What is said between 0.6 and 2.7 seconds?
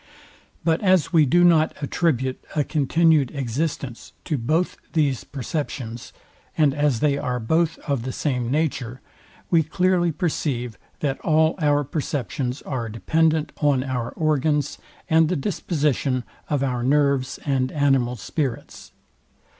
But as we do not attribute to